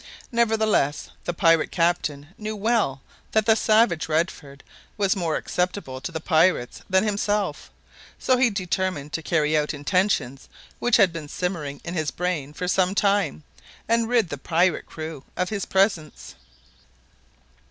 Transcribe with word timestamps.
Nevertheless, 0.31 1.11
the 1.25 1.31
pirate 1.33 1.69
captain 1.69 2.29
knew 2.35 2.55
well 2.55 3.01
that 3.33 3.45
the 3.45 3.55
savage 3.55 4.09
Redford 4.09 4.63
was 4.97 5.15
more 5.15 5.35
acceptable 5.35 6.01
to 6.01 6.11
the 6.11 6.19
pirates 6.19 6.81
than 6.89 7.03
himself 7.03 7.69
so 8.17 8.35
he 8.35 8.49
determined 8.49 9.13
to 9.13 9.21
carry 9.21 9.55
out 9.55 9.75
intentions 9.75 10.49
which 10.79 10.97
had 10.97 11.13
been 11.13 11.27
simmering 11.29 11.81
in 11.83 11.93
his 11.93 12.09
brain 12.09 12.51
for 12.51 12.67
some 12.67 12.95
time, 12.95 13.43
and 13.87 14.09
rid 14.09 14.29
the 14.29 14.39
pirate 14.39 14.87
crew 14.87 15.23
of 15.37 15.49
his 15.49 15.65
presence. 15.67 16.33